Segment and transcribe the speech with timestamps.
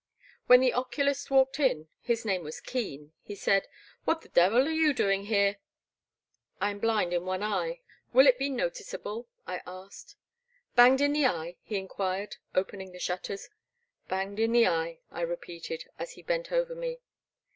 [0.47, 4.67] When the oculist walked in— his name was Keen,— he said, *' What the devil
[4.67, 5.57] are you doing here?'
[5.93, 9.27] *'* I am blind in one eye— ^will it be noticeable?
[9.45, 10.15] I asked.
[10.75, 13.47] Banged in the eye?*' he enquired, opening the shutters.
[14.07, 16.97] Banged in the eye," I repeated, as he bent over me.